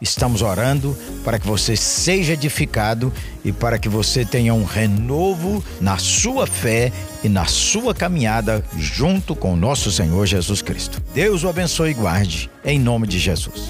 [0.00, 3.12] Estamos orando para que você seja edificado
[3.44, 6.92] e para que você tenha um renovo na sua fé
[7.24, 11.02] e na sua caminhada junto com o nosso Senhor Jesus Cristo.
[11.12, 13.64] Deus o abençoe e guarde, em nome de Jesus.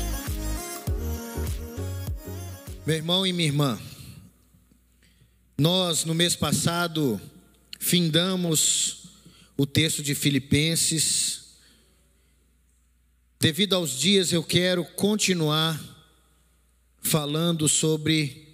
[2.87, 3.79] Meu irmão e minha irmã,
[5.59, 7.19] nós no mês passado
[7.79, 9.05] findamos
[9.57, 11.55] o texto de Filipenses.
[13.41, 15.98] Devido aos dias, eu quero continuar
[17.01, 18.49] falando sobre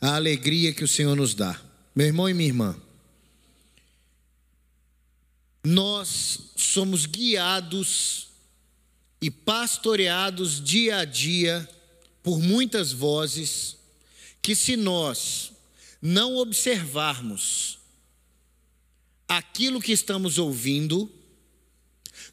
[0.00, 1.60] a alegria que o Senhor nos dá.
[1.94, 2.76] Meu irmão e minha irmã,
[5.64, 8.28] nós somos guiados
[9.20, 11.68] e pastoreados dia a dia
[12.22, 13.76] por muitas vozes
[14.40, 15.52] que, se nós
[16.00, 17.78] não observarmos
[19.28, 21.10] aquilo que estamos ouvindo,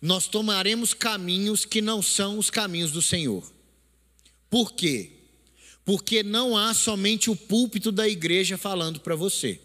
[0.01, 3.51] nós tomaremos caminhos que não são os caminhos do Senhor.
[4.49, 5.18] Por quê?
[5.89, 9.59] Porque não há somente o púlpito da igreja falando para você.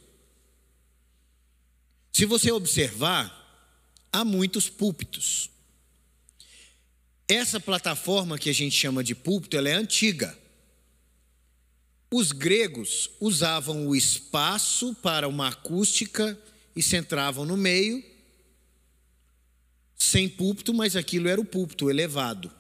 [2.11, 3.77] Se você observar,
[4.11, 5.51] há muitos púlpitos.
[7.29, 10.35] Essa plataforma que a gente chama de púlpito, ela é antiga.
[12.11, 16.41] Os gregos usavam o espaço para uma acústica
[16.75, 18.03] e centravam no meio,
[19.95, 22.51] sem púlpito, mas aquilo era o púlpito elevado.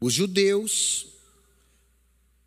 [0.00, 1.13] Os judeus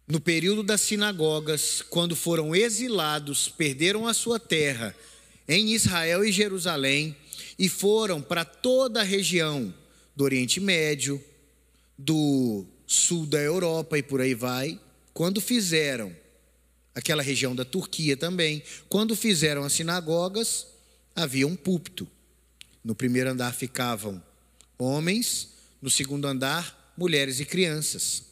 [0.08, 4.95] no período das sinagogas, quando foram exilados, perderam a sua terra
[5.47, 7.16] em Israel e Jerusalém
[7.59, 9.73] e foram para toda a região
[10.16, 11.22] do Oriente Médio,
[11.97, 14.80] do sul da Europa e por aí vai.
[15.14, 16.16] Quando fizeram
[16.95, 20.67] aquela região da Turquia também, quando fizeram as sinagogas,
[21.14, 22.08] havia um púlpito.
[22.81, 24.23] No primeiro andar ficavam
[24.80, 25.49] homens,
[25.81, 28.27] no segundo andar, mulheres e crianças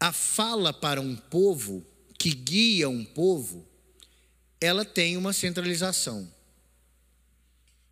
[0.00, 1.84] a fala para um povo,
[2.18, 3.66] que guia um povo,
[4.60, 6.30] ela tem uma centralização.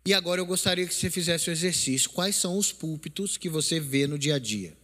[0.05, 2.11] E agora eu gostaria que você fizesse o exercício.
[2.11, 4.77] Quais são os púlpitos que você vê no dia a dia?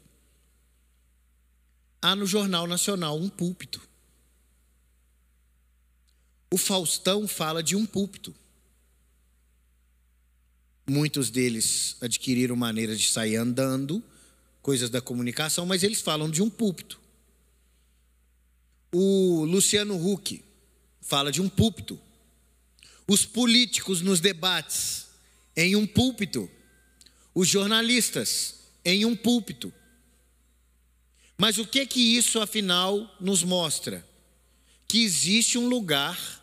[2.01, 3.79] Há no Jornal Nacional um púlpito.
[6.49, 8.33] O Faustão fala de um púlpito.
[10.89, 14.03] Muitos deles adquiriram maneira de sair andando,
[14.61, 16.99] coisas da comunicação, mas eles falam de um púlpito.
[18.91, 20.43] O Luciano Huck
[20.99, 21.99] fala de um púlpito.
[23.07, 25.07] Os políticos nos debates
[25.55, 26.49] em um púlpito.
[27.33, 29.73] Os jornalistas em um púlpito.
[31.37, 34.07] Mas o que que isso afinal nos mostra?
[34.87, 36.41] Que existe um lugar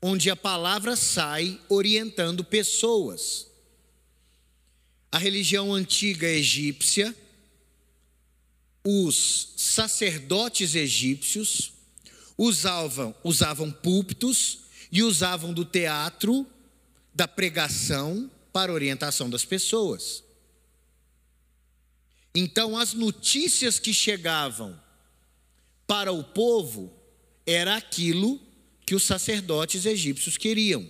[0.00, 3.46] onde a palavra sai orientando pessoas.
[5.10, 7.14] A religião antiga egípcia
[8.88, 11.72] os sacerdotes egípcios
[12.38, 14.60] usavam, usavam púlpitos
[14.92, 16.46] e usavam do teatro,
[17.12, 20.22] da pregação, para orientação das pessoas.
[22.32, 24.80] Então, as notícias que chegavam
[25.84, 26.92] para o povo
[27.44, 28.40] era aquilo
[28.86, 30.88] que os sacerdotes egípcios queriam.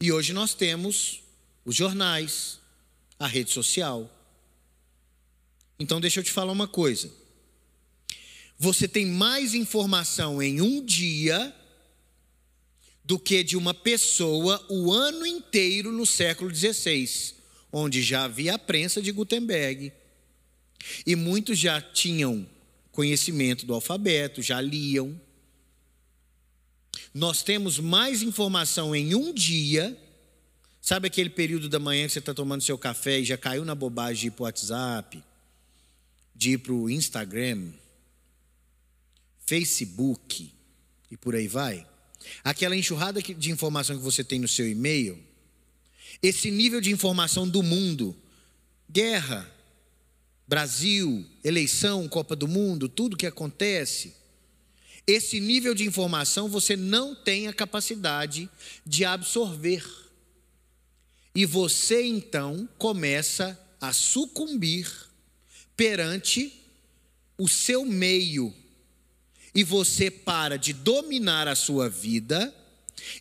[0.00, 1.20] E hoje nós temos
[1.64, 2.60] os jornais,
[3.18, 4.19] a rede social.
[5.80, 7.10] Então deixa eu te falar uma coisa.
[8.58, 11.56] Você tem mais informação em um dia
[13.02, 17.34] do que de uma pessoa o ano inteiro no século XVI,
[17.72, 19.90] onde já havia a prensa de Gutenberg.
[21.06, 22.46] E muitos já tinham
[22.92, 25.18] conhecimento do alfabeto, já liam.
[27.14, 29.96] Nós temos mais informação em um dia.
[30.82, 33.74] Sabe aquele período da manhã que você está tomando seu café e já caiu na
[33.74, 35.29] bobagem de ir para o WhatsApp?
[36.40, 37.70] De ir para o Instagram,
[39.44, 40.50] Facebook
[41.10, 41.86] e por aí vai,
[42.42, 45.22] aquela enxurrada de informação que você tem no seu e-mail,
[46.22, 48.16] esse nível de informação do mundo,
[48.88, 49.54] guerra,
[50.48, 54.14] Brasil, eleição, Copa do Mundo, tudo que acontece,
[55.06, 58.48] esse nível de informação você não tem a capacidade
[58.86, 59.84] de absorver.
[61.34, 65.09] E você então começa a sucumbir
[65.80, 66.52] perante
[67.38, 68.54] o seu meio
[69.54, 72.54] e você para de dominar a sua vida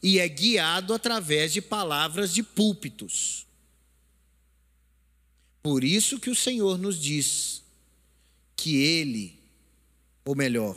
[0.04, 3.48] e é guiado através de palavras de púlpitos.
[5.64, 7.64] Por isso que o Senhor nos diz
[8.58, 9.40] que ele,
[10.26, 10.76] ou melhor,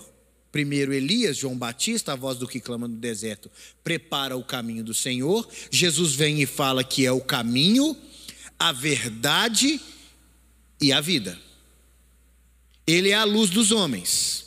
[0.52, 3.50] primeiro Elias, João Batista, a voz do que clama no deserto,
[3.82, 5.50] prepara o caminho do Senhor.
[5.68, 7.96] Jesus vem e fala que é o caminho,
[8.56, 9.80] a verdade
[10.80, 11.36] e a vida.
[12.86, 14.44] Ele é a luz dos homens.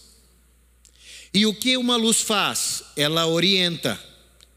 [1.33, 2.83] E o que uma luz faz?
[2.95, 3.99] Ela orienta,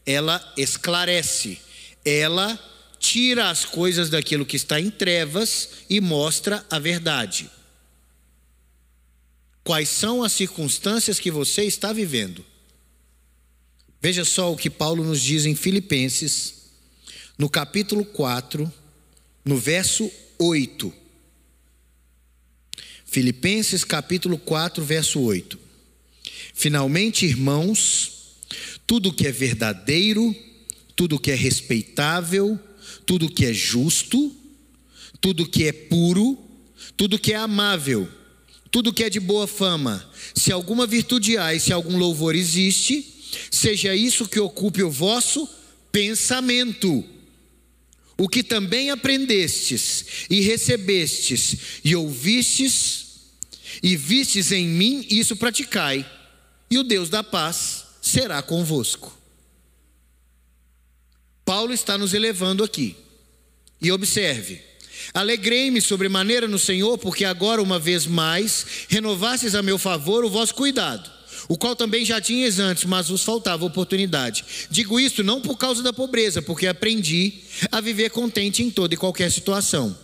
[0.05, 1.59] ela esclarece,
[2.05, 2.57] ela
[2.99, 7.49] tira as coisas daquilo que está em trevas e mostra a verdade.
[9.63, 12.45] Quais são as circunstâncias que você está vivendo?
[14.01, 16.69] Veja só o que Paulo nos diz em Filipenses,
[17.37, 18.71] no capítulo 4,
[19.43, 20.93] no verso 8.
[23.09, 25.57] Filipenses capítulo 4, verso 8.
[26.53, 28.35] Finalmente, irmãos,
[28.85, 30.35] tudo que é verdadeiro,
[30.95, 32.59] tudo que é respeitável,
[33.07, 34.31] tudo que é justo,
[35.19, 36.37] tudo que é puro,
[36.95, 38.07] tudo que é amável,
[38.69, 43.03] tudo que é de boa fama, se alguma virtude há e se algum louvor existe,
[43.49, 45.49] seja isso que ocupe o vosso
[45.91, 47.03] pensamento.
[48.19, 51.55] O que também aprendestes e recebestes
[51.85, 53.05] e ouvistes
[53.81, 56.05] e vistes em mim, isso praticai,
[56.69, 59.17] e o Deus da paz será convosco.
[61.45, 62.95] Paulo está nos elevando aqui.
[63.81, 64.61] E observe:
[65.13, 70.53] Alegrei-me sobremaneira no Senhor, porque agora, uma vez mais, renovastes a meu favor o vosso
[70.53, 71.09] cuidado,
[71.49, 74.45] o qual também já tinhas antes, mas vos faltava oportunidade.
[74.69, 77.33] Digo isto não por causa da pobreza, porque aprendi
[77.69, 79.97] a viver contente em toda e qualquer situação.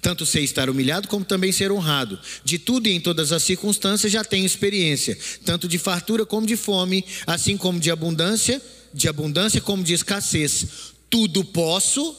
[0.00, 2.18] Tanto sei estar humilhado como também ser honrado.
[2.44, 6.56] De tudo e em todas as circunstâncias já tenho experiência, tanto de fartura como de
[6.56, 8.62] fome, assim como de abundância
[8.92, 10.92] de abundância como de escassez.
[11.08, 12.16] Tudo posso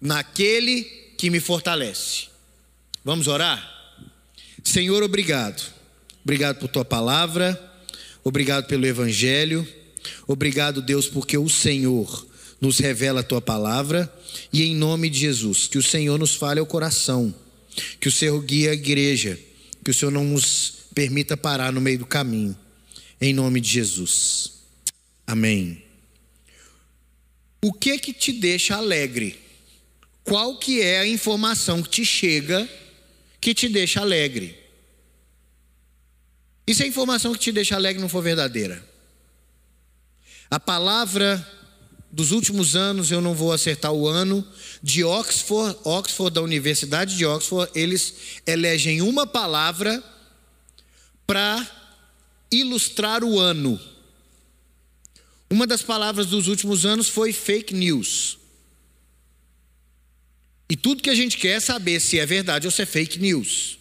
[0.00, 0.82] naquele
[1.16, 2.28] que me fortalece.
[3.04, 3.68] Vamos orar?
[4.62, 5.62] Senhor, obrigado.
[6.22, 7.71] Obrigado por tua palavra.
[8.24, 9.66] Obrigado pelo evangelho.
[10.26, 12.26] Obrigado, Deus, porque o Senhor
[12.60, 14.12] nos revela a tua palavra
[14.52, 17.34] e em nome de Jesus, que o Senhor nos fale ao coração,
[18.00, 19.38] que o Senhor guie a igreja,
[19.84, 22.56] que o Senhor não nos permita parar no meio do caminho.
[23.20, 24.52] Em nome de Jesus.
[25.26, 25.82] Amém.
[27.60, 29.38] O que que te deixa alegre?
[30.24, 32.68] Qual que é a informação que te chega
[33.40, 34.61] que te deixa alegre?
[36.66, 38.82] E se a informação que te deixa alegre não for verdadeira?
[40.50, 41.44] A palavra
[42.10, 44.46] dos últimos anos, eu não vou acertar o ano,
[44.82, 48.14] de Oxford, Oxford, da Universidade de Oxford, eles
[48.46, 50.02] elegem uma palavra
[51.26, 51.66] para
[52.50, 53.80] ilustrar o ano.
[55.48, 58.38] Uma das palavras dos últimos anos foi fake news.
[60.68, 63.18] E tudo que a gente quer é saber se é verdade ou se é fake
[63.18, 63.78] news.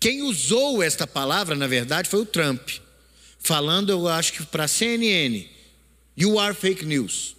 [0.00, 2.68] Quem usou esta palavra, na verdade, foi o Trump,
[3.38, 5.48] falando, eu acho que para a CNN:
[6.16, 7.36] You are fake news.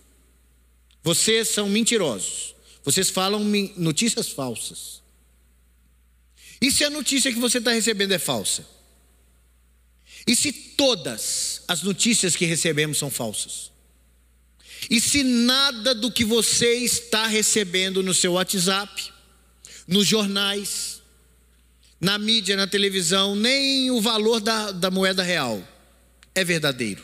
[1.03, 2.55] Vocês são mentirosos.
[2.83, 3.43] Vocês falam
[3.75, 5.01] notícias falsas.
[6.61, 8.65] E se a notícia que você está recebendo é falsa?
[10.27, 13.71] E se todas as notícias que recebemos são falsas?
[14.89, 19.11] E se nada do que você está recebendo no seu WhatsApp,
[19.87, 20.98] nos jornais,
[21.99, 25.61] na mídia, na televisão, nem o valor da, da moeda real
[26.33, 27.03] é verdadeiro?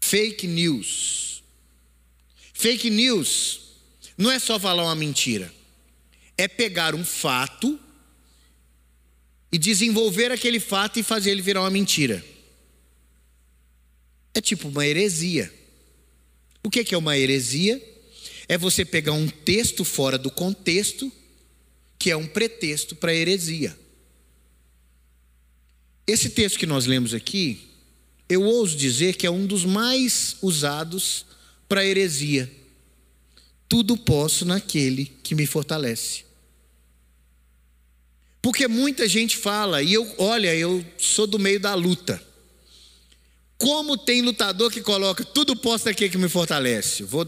[0.00, 1.42] Fake news.
[2.54, 3.60] Fake news
[4.16, 5.52] não é só falar uma mentira,
[6.36, 7.78] é pegar um fato
[9.52, 12.24] e desenvolver aquele fato e fazer ele virar uma mentira.
[14.34, 15.52] É tipo uma heresia.
[16.62, 17.80] O que é uma heresia?
[18.48, 21.12] É você pegar um texto fora do contexto,
[21.98, 23.78] que é um pretexto para heresia.
[26.06, 27.68] Esse texto que nós lemos aqui,
[28.28, 31.26] eu ouso dizer que é um dos mais usados
[31.68, 32.50] para heresia.
[33.68, 36.24] Tudo posso naquele que me fortalece.
[38.40, 42.22] Porque muita gente fala, e eu, olha, eu sou do meio da luta.
[43.58, 47.02] Como tem lutador que coloca tudo posto aqui que me fortalece?
[47.02, 47.26] Vou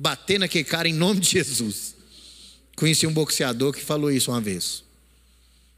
[0.00, 1.94] bater naquele cara em nome de Jesus.
[2.76, 4.84] Conheci um boxeador que falou isso uma vez.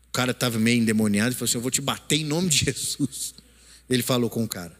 [0.08, 2.64] O cara estava meio endemoniado e falou assim: Eu vou te bater em nome de
[2.66, 3.34] Jesus.
[3.88, 4.78] Ele falou com o cara: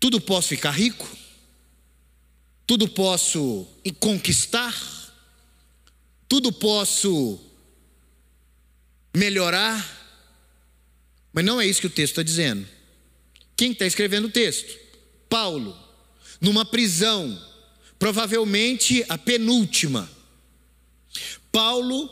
[0.00, 1.08] Tudo posso ficar rico?
[2.66, 3.66] Tudo posso
[4.00, 4.74] conquistar?
[6.34, 7.38] tudo posso
[9.14, 10.02] melhorar,
[11.32, 12.66] Mas não é isso que o texto está dizendo.
[13.56, 14.76] Quem está escrevendo o texto?
[15.28, 15.76] Paulo,
[16.40, 17.40] numa prisão,
[17.98, 20.10] provavelmente a penúltima.
[21.50, 22.10] Paulo,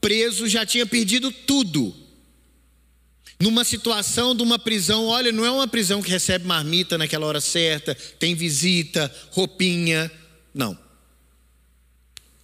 [0.00, 1.94] preso, já tinha perdido tudo.
[3.38, 7.40] Numa situação de uma prisão, olha, não é uma prisão que recebe marmita naquela hora
[7.40, 10.10] certa, tem visita, roupinha.
[10.52, 10.78] Não.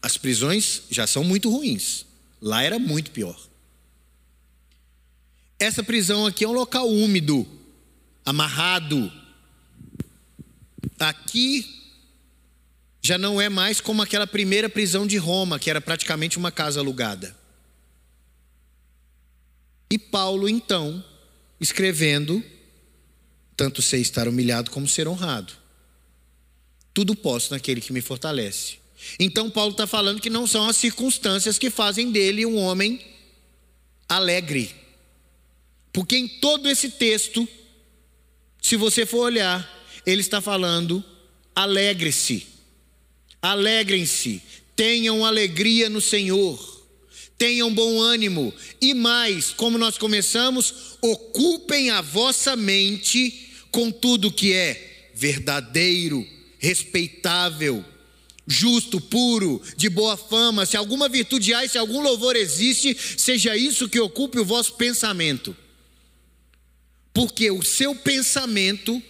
[0.00, 2.06] As prisões já são muito ruins.
[2.40, 3.38] Lá era muito pior.
[5.58, 7.46] Essa prisão aqui é um local úmido,
[8.24, 9.12] amarrado.
[10.98, 11.76] Aqui
[13.02, 16.80] já não é mais como aquela primeira prisão de Roma, que era praticamente uma casa
[16.80, 17.36] alugada.
[19.90, 21.04] E Paulo, então,
[21.60, 22.42] escrevendo:
[23.56, 25.52] Tanto sei estar humilhado como ser honrado.
[26.92, 28.78] Tudo posso naquele que me fortalece.
[29.20, 33.00] Então, Paulo está falando que não são as circunstâncias que fazem dele um homem
[34.08, 34.74] alegre.
[35.92, 37.48] Porque em todo esse texto,
[38.60, 39.66] se você for olhar,
[40.06, 41.04] ele está falando:
[41.54, 42.46] alegre-se,
[43.42, 44.40] alegrem-se,
[44.76, 46.86] tenham alegria no Senhor,
[47.36, 54.52] tenham bom ânimo, e mais, como nós começamos, ocupem a vossa mente com tudo que
[54.52, 56.26] é verdadeiro,
[56.58, 57.84] respeitável,
[58.46, 63.88] justo, puro, de boa fama, se alguma virtude há se algum louvor existe, seja isso
[63.88, 65.56] que ocupe o vosso pensamento.
[67.12, 69.02] Porque o seu pensamento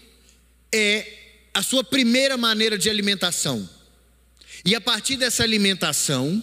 [0.76, 3.68] é a sua primeira maneira de alimentação.
[4.64, 6.42] E a partir dessa alimentação,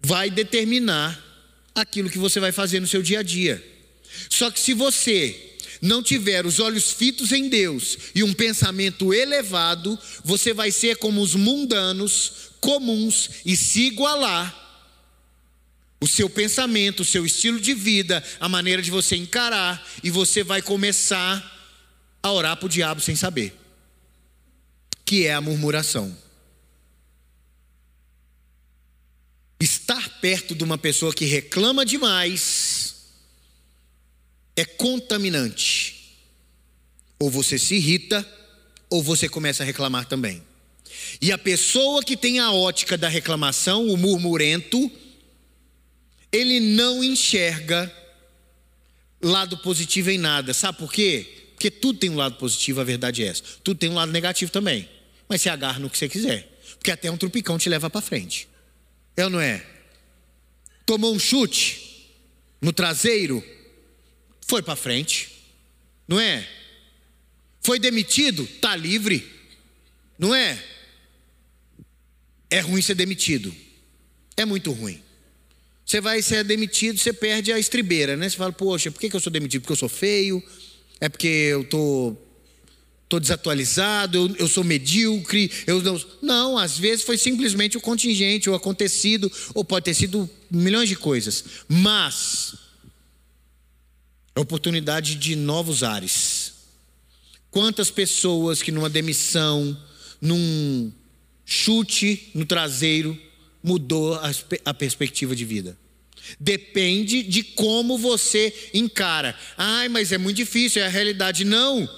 [0.00, 1.22] vai determinar
[1.74, 3.62] aquilo que você vai fazer no seu dia a dia.
[4.28, 9.98] Só que se você não tiver os olhos fitos em Deus e um pensamento elevado,
[10.24, 14.61] você vai ser como os mundanos, comuns e se igualar.
[16.02, 20.42] O seu pensamento, o seu estilo de vida, a maneira de você encarar, e você
[20.42, 21.40] vai começar
[22.20, 23.56] a orar para o diabo sem saber,
[25.04, 26.18] que é a murmuração.
[29.60, 32.96] Estar perto de uma pessoa que reclama demais,
[34.56, 36.16] é contaminante.
[37.16, 38.28] Ou você se irrita,
[38.90, 40.42] ou você começa a reclamar também.
[41.20, 44.90] E a pessoa que tem a ótica da reclamação, o murmurento,
[46.32, 47.92] ele não enxerga
[49.20, 50.54] lado positivo em nada.
[50.54, 51.50] Sabe por quê?
[51.52, 53.42] Porque tudo tem um lado positivo, a verdade é essa.
[53.62, 54.88] Tudo tem um lado negativo também.
[55.28, 56.48] Mas se agarra no que você quiser.
[56.78, 58.48] Porque até um trupicão te leva para frente.
[59.16, 59.64] É ou não é?
[60.84, 62.10] Tomou um chute
[62.60, 63.44] no traseiro,
[64.46, 65.30] foi para frente,
[66.08, 66.48] não é?
[67.60, 69.30] Foi demitido, tá livre,
[70.18, 70.62] não é?
[72.50, 73.54] É ruim ser demitido,
[74.36, 75.02] é muito ruim.
[75.92, 78.26] Você vai ser demitido, você perde a estribeira, né?
[78.26, 79.60] Você fala, poxa, por que eu sou demitido?
[79.60, 80.42] Porque eu sou feio?
[80.98, 82.16] É porque eu tô,
[83.10, 86.02] tô desatualizado, eu, eu sou medíocre, eu não.
[86.22, 90.96] Não, às vezes foi simplesmente o contingente, o acontecido, ou pode ter sido milhões de
[90.96, 91.44] coisas.
[91.68, 92.54] Mas
[94.34, 96.54] é oportunidade de novos ares.
[97.50, 99.78] Quantas pessoas que numa demissão,
[100.22, 100.90] num
[101.44, 103.14] chute no traseiro,
[103.62, 104.30] mudou a,
[104.64, 105.81] a perspectiva de vida?
[106.38, 109.36] Depende de como você encara.
[109.56, 111.44] Ai, mas é muito difícil, é a realidade.
[111.44, 111.88] Não.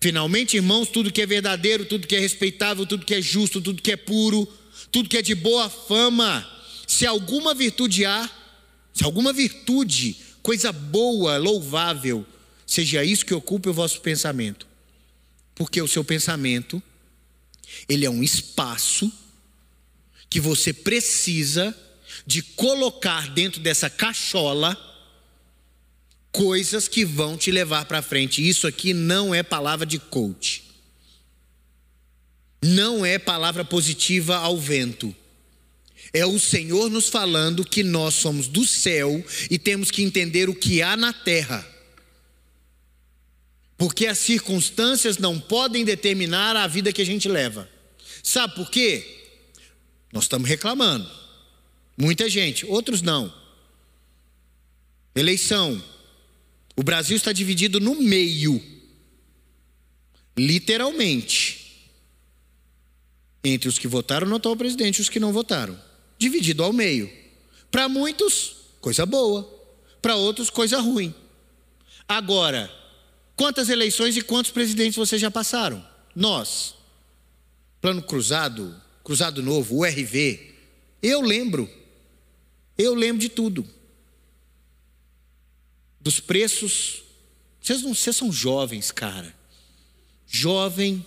[0.00, 3.82] Finalmente, irmãos, tudo que é verdadeiro, tudo que é respeitável, tudo que é justo, tudo
[3.82, 4.46] que é puro,
[4.92, 6.48] tudo que é de boa fama,
[6.86, 8.30] se alguma virtude há,
[8.92, 12.24] se alguma virtude coisa boa, louvável,
[12.66, 14.66] seja isso que ocupe o vosso pensamento.
[15.54, 16.80] Porque o seu pensamento,
[17.88, 19.10] ele é um espaço
[20.30, 21.76] que você precisa
[22.24, 24.76] de colocar dentro dessa cachola
[26.30, 28.46] coisas que vão te levar para frente.
[28.46, 30.64] Isso aqui não é palavra de coach.
[32.62, 35.14] Não é palavra positiva ao vento.
[36.12, 40.54] É o Senhor nos falando que nós somos do céu e temos que entender o
[40.54, 41.66] que há na terra.
[43.76, 47.68] Porque as circunstâncias não podem determinar a vida que a gente leva.
[48.22, 49.24] Sabe por quê?
[50.12, 51.25] Nós estamos reclamando.
[51.96, 53.32] Muita gente, outros não.
[55.14, 55.82] Eleição.
[56.76, 58.62] O Brasil está dividido no meio.
[60.36, 61.90] Literalmente.
[63.42, 65.86] Entre os que votaram no atual presidente e os que não votaram
[66.18, 67.10] dividido ao meio.
[67.70, 69.52] Para muitos, coisa boa.
[70.00, 71.14] Para outros, coisa ruim.
[72.08, 72.70] Agora,
[73.34, 75.84] quantas eleições e quantos presidentes vocês já passaram?
[76.14, 76.74] Nós.
[77.80, 78.74] Plano Cruzado,
[79.04, 80.54] Cruzado Novo, URV.
[81.02, 81.68] Eu lembro.
[82.76, 83.66] Eu lembro de tudo.
[86.00, 87.02] dos preços.
[87.60, 89.34] Vocês não, vocês são jovens, cara.
[90.26, 91.04] Jovem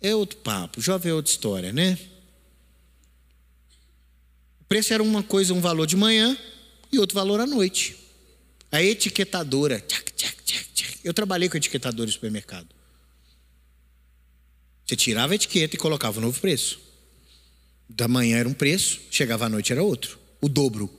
[0.00, 1.98] é outro papo, jovem é outra história, né?
[4.60, 6.36] O preço era uma coisa, um valor de manhã
[6.92, 7.96] e outro valor à noite.
[8.70, 9.80] A etiquetadora.
[9.80, 10.98] Tchac, tchac, tchac, tchac.
[11.02, 12.68] Eu trabalhei com etiquetador de supermercado.
[14.86, 16.80] Você tirava a etiqueta e colocava o novo preço.
[17.94, 20.90] Da manhã era um preço, chegava à noite era outro, o dobro.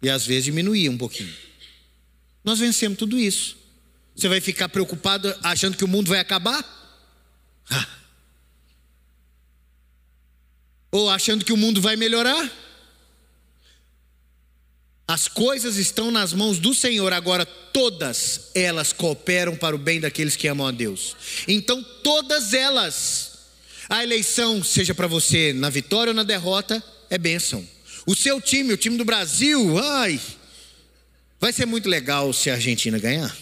[0.00, 1.32] E às vezes diminuía um pouquinho.
[2.44, 3.56] Nós vencemos tudo isso.
[4.14, 6.62] Você vai ficar preocupado achando que o mundo vai acabar?
[7.70, 7.88] Ah.
[10.90, 12.50] Ou achando que o mundo vai melhorar?
[15.06, 20.36] As coisas estão nas mãos do Senhor, agora todas elas cooperam para o bem daqueles
[20.36, 21.16] que amam a Deus.
[21.48, 23.31] Então, todas elas,
[23.92, 27.68] a eleição, seja para você na vitória ou na derrota, é bênção.
[28.06, 30.18] O seu time, o time do Brasil, ai,
[31.38, 33.36] vai ser muito legal se a Argentina ganhar.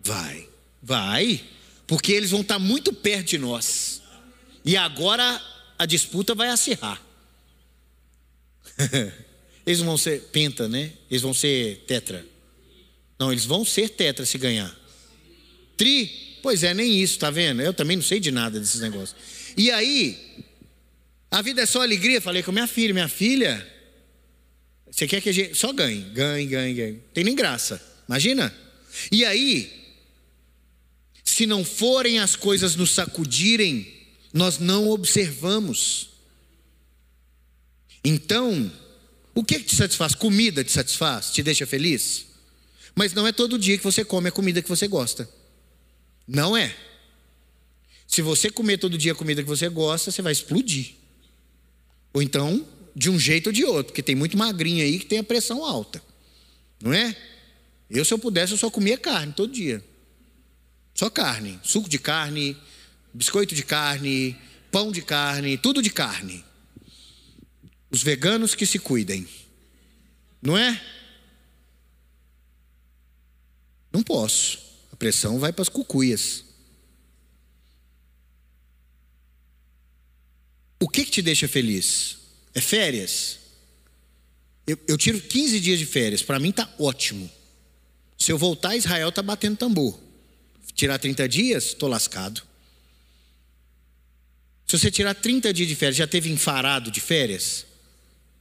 [0.00, 0.46] Vai,
[0.82, 1.42] vai,
[1.86, 4.02] porque eles vão estar muito perto de nós.
[4.62, 5.42] E agora
[5.78, 7.00] a disputa vai acirrar.
[9.66, 10.92] Eles vão ser penta, né?
[11.10, 12.26] Eles vão ser tetra.
[13.18, 14.78] Não, eles vão ser tetra se ganhar.
[15.74, 16.33] Tri?
[16.44, 17.62] Pois é, nem isso, tá vendo?
[17.62, 19.16] Eu também não sei de nada desses negócios.
[19.56, 20.44] E aí,
[21.30, 22.20] a vida é só alegria.
[22.20, 23.66] Falei com minha filha, minha filha,
[24.90, 27.00] você quer que a gente só ganhe, ganhe, ganhe, ganhe.
[27.14, 27.82] Tem nem graça.
[28.06, 28.54] Imagina?
[29.10, 29.72] E aí,
[31.24, 33.90] se não forem as coisas nos sacudirem,
[34.30, 36.10] nós não observamos.
[38.04, 38.70] Então,
[39.34, 40.14] o que, que te satisfaz?
[40.14, 41.30] Comida te satisfaz?
[41.30, 42.26] Te deixa feliz?
[42.94, 45.26] Mas não é todo dia que você come a comida que você gosta.
[46.26, 46.74] Não é.
[48.06, 50.94] Se você comer todo dia a comida que você gosta, você vai explodir.
[52.12, 55.18] Ou então, de um jeito ou de outro, porque tem muito magrinho aí que tem
[55.18, 56.02] a pressão alta.
[56.80, 57.16] Não é?
[57.90, 59.84] Eu, se eu pudesse, eu só comia carne todo dia.
[60.94, 61.58] Só carne.
[61.62, 62.56] Suco de carne,
[63.12, 64.36] biscoito de carne,
[64.70, 66.44] pão de carne, tudo de carne.
[67.90, 69.26] Os veganos que se cuidem.
[70.40, 70.80] Não é?
[73.92, 74.73] Não posso.
[74.94, 76.44] A pressão vai para as cucuias.
[80.80, 82.18] O que, que te deixa feliz?
[82.54, 83.40] É férias?
[84.64, 87.28] Eu, eu tiro 15 dias de férias, para mim está ótimo.
[88.16, 89.98] Se eu voltar Israel, está batendo tambor.
[90.76, 92.40] Tirar 30 dias, estou lascado.
[94.64, 97.66] Se você tirar 30 dias de férias, já teve enfarado de férias?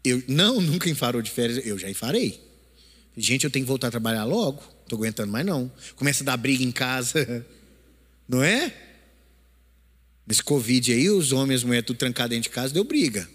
[0.03, 2.39] Eu não, nunca enfarou de férias, eu já enfarei.
[3.17, 5.71] Gente, eu tenho que voltar a trabalhar logo, estou aguentando mais não.
[5.95, 7.45] Começa a dar briga em casa,
[8.27, 8.73] não é?
[10.25, 13.29] Nesse Covid aí, os homens e as mulheres tudo trancados dentro de casa, deu briga.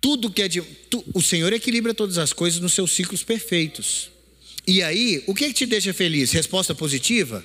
[0.00, 0.62] Tudo que é de.
[0.62, 4.10] Tu, o Senhor equilibra todas as coisas nos seus ciclos perfeitos.
[4.66, 6.32] E aí, o que, é que te deixa feliz?
[6.32, 7.44] Resposta positiva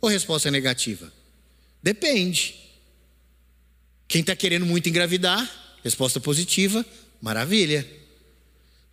[0.00, 1.12] ou resposta negativa?
[1.82, 2.54] Depende.
[4.06, 6.86] Quem está querendo muito engravidar, Resposta positiva,
[7.20, 7.86] maravilha.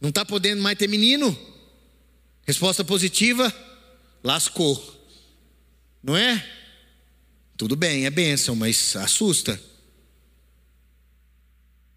[0.01, 1.37] Não está podendo mais ter menino?
[2.49, 3.53] Resposta positiva,
[4.23, 4.75] lascou.
[6.01, 6.43] Não é?
[7.55, 9.61] Tudo bem, é bênção, mas assusta.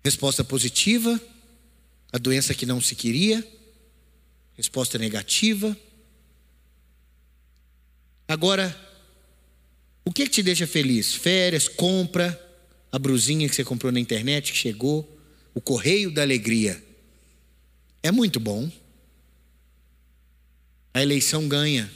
[0.04, 1.18] Resposta positiva,
[2.12, 3.42] a doença que não se queria.
[4.52, 5.74] Resposta negativa.
[8.28, 8.78] Agora,
[10.04, 11.14] o que, que te deixa feliz?
[11.14, 12.38] Férias, compra,
[12.92, 15.18] a brusinha que você comprou na internet que chegou,
[15.54, 16.84] o correio da alegria.
[18.02, 18.70] É muito bom.
[20.94, 21.90] A eleição ganha,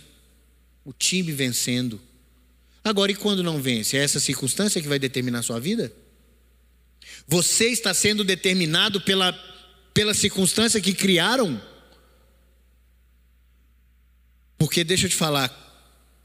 [0.85, 2.01] o time vencendo.
[2.83, 3.97] Agora, e quando não vence?
[3.97, 5.93] É essa circunstância que vai determinar a sua vida?
[7.27, 9.33] Você está sendo determinado pela,
[9.93, 11.61] pela circunstância que criaram?
[14.57, 15.51] Porque deixa eu te falar,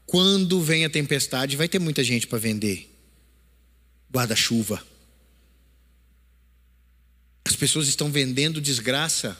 [0.06, 2.88] quando vem a tempestade, vai ter muita gente para vender
[4.12, 4.84] guarda-chuva.
[7.44, 9.36] As pessoas estão vendendo desgraça.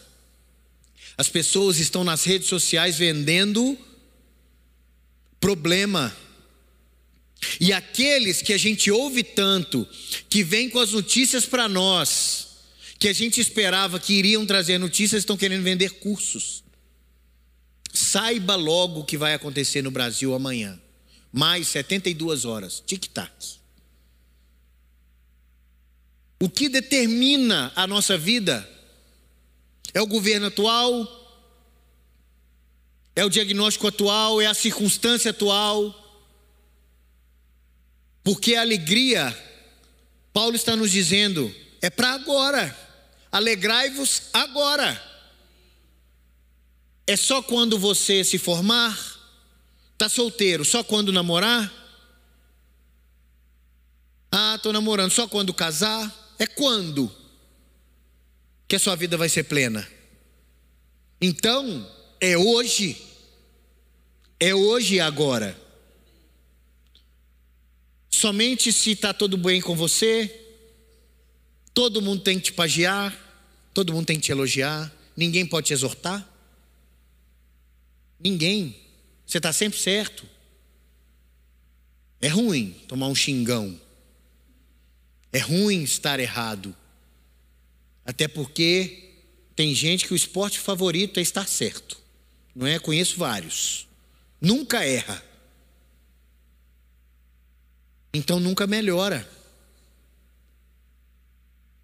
[1.17, 3.79] As pessoas estão nas redes sociais vendendo
[5.41, 6.15] problema.
[7.61, 9.87] E aqueles que a gente ouve tanto,
[10.29, 12.49] que vêm com as notícias para nós,
[12.99, 16.63] que a gente esperava que iriam trazer notícias, estão querendo vender cursos.
[17.93, 20.81] Saiba logo o que vai acontecer no Brasil amanhã.
[21.33, 22.83] Mais 72 horas.
[22.87, 23.33] Tic-tac.
[26.41, 28.69] O que determina a nossa vida
[29.95, 31.07] é o governo atual,
[33.15, 35.99] é o diagnóstico atual, é a circunstância atual.
[38.25, 39.37] Porque a alegria,
[40.33, 42.79] Paulo está nos dizendo, é para agora.
[43.31, 45.11] Alegrai-vos agora.
[47.07, 48.97] É só quando você se formar?
[49.99, 51.71] Tá solteiro, só quando namorar?
[54.31, 56.35] Ah, tô namorando, só quando casar?
[56.39, 57.22] É quando
[58.73, 59.87] que a sua vida vai ser plena?
[61.21, 61.87] Então,
[62.19, 62.97] é hoje.
[64.41, 65.55] É hoje e agora.
[68.09, 70.57] Somente se está tudo bem com você,
[71.75, 73.15] todo mundo tem que te pagiar,
[73.75, 76.27] todo mundo tem que te elogiar, ninguém pode te exortar.
[78.19, 78.75] Ninguém.
[79.27, 80.27] Você está sempre certo.
[82.23, 83.79] É ruim tomar um xingão.
[85.31, 86.75] É ruim estar errado.
[88.05, 89.13] Até porque
[89.55, 92.01] tem gente que o esporte favorito é estar certo.
[92.55, 92.79] Não é?
[92.79, 93.87] Conheço vários.
[94.41, 95.23] Nunca erra.
[98.13, 99.29] Então nunca melhora.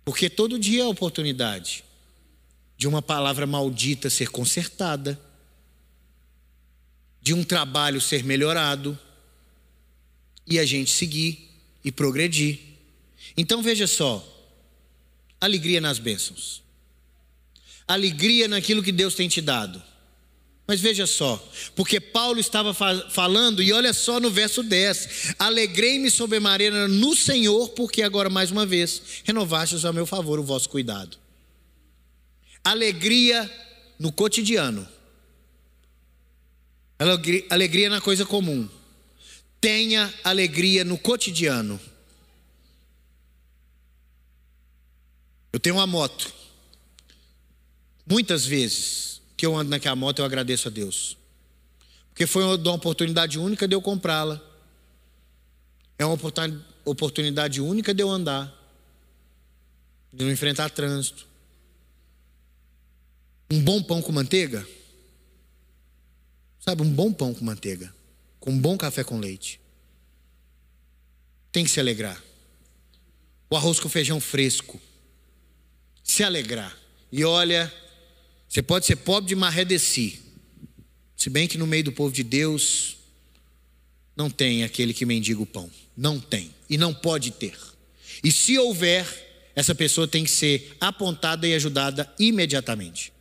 [0.05, 1.85] Porque todo dia é oportunidade
[2.77, 5.21] de uma palavra maldita ser consertada,
[7.21, 8.99] de um trabalho ser melhorado
[10.47, 11.51] e a gente seguir
[11.85, 12.61] e progredir.
[13.37, 14.38] Então veja só,
[15.41, 16.63] alegria nas bênçãos,
[17.87, 19.83] alegria naquilo que Deus tem te dado.
[20.67, 21.43] Mas veja só,
[21.75, 28.03] porque Paulo estava falando, e olha só no verso 10: Alegrei-me sobremaneira no Senhor, porque
[28.03, 31.17] agora mais uma vez renovastes ao meu favor o vosso cuidado.
[32.63, 33.51] Alegria
[33.99, 34.87] no cotidiano,
[37.49, 38.69] alegria na coisa comum.
[39.59, 41.81] Tenha alegria no cotidiano.
[45.53, 46.33] Eu tenho uma moto.
[48.07, 51.17] Muitas vezes que eu ando naquela moto, eu agradeço a Deus.
[52.11, 54.41] Porque foi uma oportunidade única de eu comprá-la.
[55.99, 56.19] É uma
[56.85, 58.53] oportunidade única de eu andar.
[60.13, 61.27] De não enfrentar trânsito.
[63.51, 64.67] Um bom pão com manteiga.
[66.61, 67.95] Sabe, um bom pão com manteiga.
[68.41, 69.61] Com um bom café com leite.
[71.51, 72.23] Tem que se alegrar.
[73.49, 74.81] O arroz com feijão fresco
[76.09, 76.77] se alegrar.
[77.13, 77.73] E olha,
[78.49, 80.21] você pode ser pobre de maré de si.
[81.15, 82.97] Se bem que no meio do povo de Deus
[84.17, 85.71] não tem aquele que mendiga o pão.
[85.97, 86.53] Não tem.
[86.69, 87.57] E não pode ter.
[88.25, 89.07] E se houver,
[89.55, 93.13] essa pessoa tem que ser apontada e ajudada imediatamente.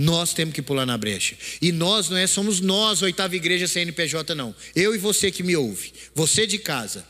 [0.00, 1.36] Nós temos que pular na brecha.
[1.60, 4.54] E nós não é somos nós, oitava igreja CNPJ, não.
[4.76, 5.92] Eu e você que me ouve.
[6.14, 7.04] Você de casa.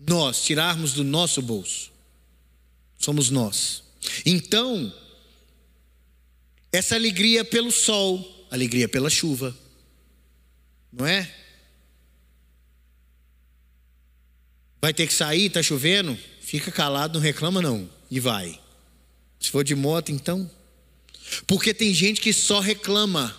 [0.00, 1.91] Nós tirarmos do nosso bolso
[3.04, 3.82] somos nós.
[4.24, 4.92] Então,
[6.72, 9.56] essa alegria pelo sol, alegria pela chuva,
[10.92, 11.30] não é?
[14.80, 16.18] Vai ter que sair, está chovendo?
[16.40, 18.60] Fica calado, não reclama não, e vai.
[19.38, 20.50] Se for de moto, então.
[21.46, 23.38] Porque tem gente que só reclama.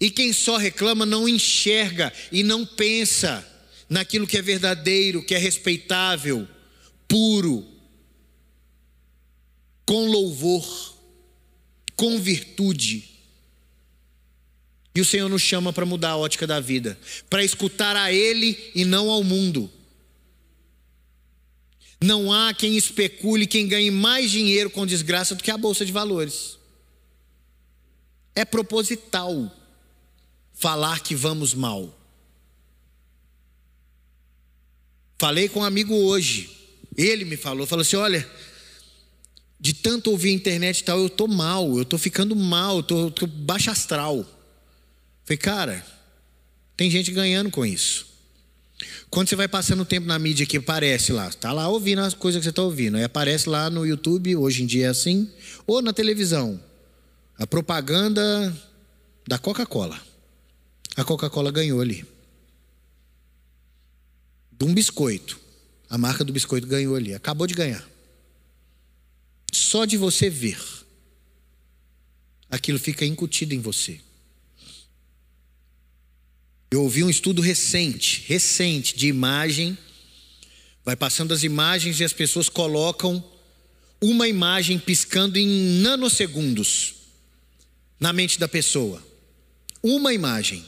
[0.00, 3.46] E quem só reclama não enxerga e não pensa
[3.88, 6.48] naquilo que é verdadeiro, que é respeitável,
[7.06, 7.66] puro,
[9.86, 10.94] com louvor,
[11.96, 13.08] com virtude.
[14.94, 18.72] E o Senhor nos chama para mudar a ótica da vida, para escutar a Ele
[18.74, 19.70] e não ao mundo.
[22.02, 25.92] Não há quem especule, quem ganhe mais dinheiro com desgraça do que a bolsa de
[25.92, 26.58] valores.
[28.34, 29.54] É proposital
[30.54, 31.94] falar que vamos mal.
[35.18, 36.56] Falei com um amigo hoje.
[36.96, 38.26] Ele me falou, falou assim: "Olha,
[39.60, 43.10] de tanto ouvir internet e tal, eu tô mal, eu tô ficando mal, eu tô,
[43.10, 44.24] tô baixo astral.
[45.24, 45.86] Falei, cara,
[46.76, 48.06] tem gente ganhando com isso.
[49.10, 52.14] Quando você vai passando o tempo na mídia que aparece lá, tá lá ouvindo as
[52.14, 55.30] coisas que você está ouvindo, aí aparece lá no YouTube, hoje em dia é assim,
[55.66, 56.58] ou na televisão,
[57.36, 58.56] a propaganda
[59.28, 60.00] da Coca-Cola.
[60.96, 62.04] A Coca-Cola ganhou ali.
[64.52, 65.38] De um biscoito.
[65.88, 67.14] A marca do biscoito ganhou ali.
[67.14, 67.84] Acabou de ganhar.
[69.70, 70.58] Só de você ver,
[72.50, 74.00] aquilo fica incutido em você.
[76.72, 79.78] Eu ouvi um estudo recente, recente, de imagem.
[80.84, 83.24] Vai passando as imagens e as pessoas colocam
[84.00, 85.46] uma imagem piscando em
[85.80, 86.94] nanosegundos
[88.00, 89.00] na mente da pessoa.
[89.80, 90.64] Uma imagem.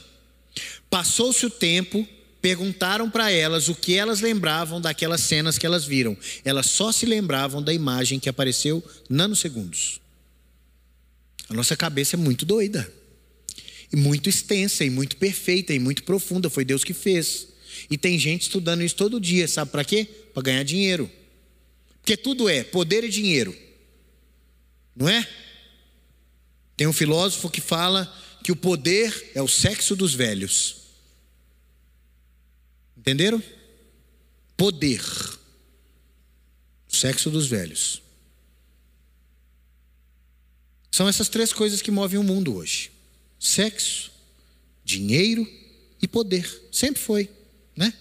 [0.89, 2.07] Passou-se o tempo,
[2.43, 6.17] Perguntaram para elas o que elas lembravam daquelas cenas que elas viram.
[6.43, 10.01] Elas só se lembravam da imagem que apareceu nanosegundos.
[11.47, 12.91] A nossa cabeça é muito doida.
[13.89, 16.49] E muito extensa, e muito perfeita, e muito profunda.
[16.49, 17.47] Foi Deus que fez.
[17.89, 19.47] E tem gente estudando isso todo dia.
[19.47, 20.05] Sabe para quê?
[20.33, 21.09] Para ganhar dinheiro.
[22.01, 23.55] Porque tudo é poder e dinheiro.
[24.93, 25.25] Não é?
[26.75, 30.82] Tem um filósofo que fala que o poder é o sexo dos velhos.
[33.03, 33.43] Entenderam?
[34.55, 35.03] Poder.
[36.87, 38.01] Sexo dos velhos.
[40.89, 42.91] São essas três coisas que movem o mundo hoje:
[43.37, 44.09] sexo,
[44.85, 45.45] dinheiro
[46.01, 46.49] e poder.
[46.71, 47.29] Sempre foi,
[47.75, 47.93] né?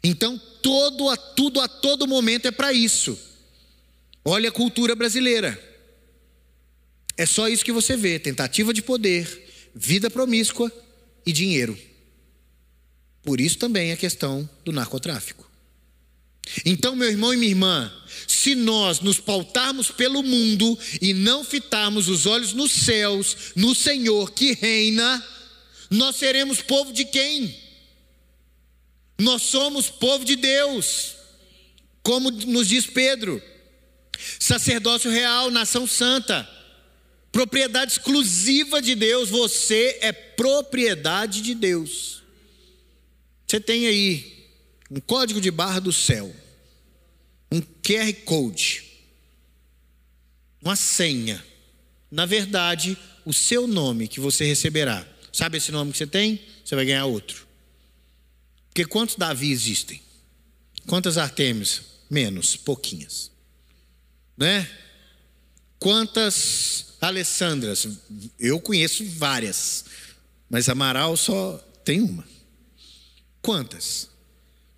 [0.00, 3.18] Então, todo a, tudo a todo momento é para isso.
[4.24, 5.60] Olha a cultura brasileira.
[7.16, 10.70] É só isso que você vê: tentativa de poder, vida promíscua
[11.26, 11.76] e dinheiro.
[13.26, 15.50] Por isso também a questão do narcotráfico.
[16.64, 17.92] Então, meu irmão e minha irmã,
[18.28, 24.30] se nós nos pautarmos pelo mundo e não fitarmos os olhos nos céus, no Senhor
[24.30, 25.26] que reina,
[25.90, 27.52] nós seremos povo de quem?
[29.18, 31.16] Nós somos povo de Deus,
[32.04, 33.42] como nos diz Pedro,
[34.38, 36.48] sacerdócio real, nação santa,
[37.32, 42.16] propriedade exclusiva de Deus, você é propriedade de Deus.
[43.46, 44.48] Você tem aí
[44.90, 46.34] um código de barra do céu,
[47.50, 48.84] um QR Code,
[50.62, 51.44] uma senha.
[52.10, 55.06] Na verdade, o seu nome que você receberá.
[55.32, 56.40] Sabe esse nome que você tem?
[56.64, 57.46] Você vai ganhar outro.
[58.68, 60.00] Porque quantos Davi existem?
[60.86, 61.82] Quantas Artemis?
[62.10, 63.30] Menos, pouquinhas.
[64.36, 64.68] Né?
[65.78, 67.86] Quantas Alessandras?
[68.38, 69.84] Eu conheço várias,
[70.48, 72.35] mas Amaral só tem uma.
[73.46, 74.16] Quantas?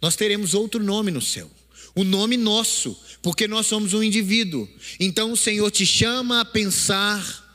[0.01, 1.51] nós teremos outro nome no céu.
[1.95, 4.69] O nome nosso, porque nós somos um indivíduo.
[5.01, 7.47] Então o Senhor te chama a pensar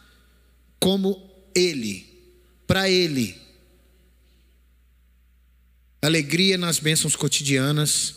[0.80, 2.06] como Ele,
[2.66, 3.36] para Ele.
[6.02, 8.16] Alegria nas bênçãos cotidianas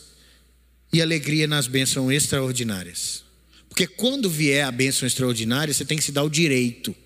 [0.91, 3.25] e alegria nas bênçãos extraordinárias.
[3.69, 6.97] Porque quando vier a bênção extraordinária, você tem que se dar o direito.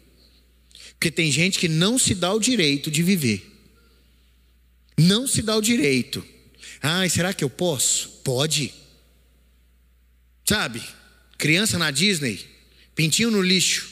[0.93, 3.50] Porque tem gente que não se dá o direito de viver.
[4.99, 6.27] Não se dá o direito.
[6.83, 8.09] Ah, será que eu posso?
[8.25, 8.73] Pode.
[10.49, 10.83] Sabe?
[11.39, 12.45] Criança na Disney,
[12.95, 13.89] pintinho no lixo.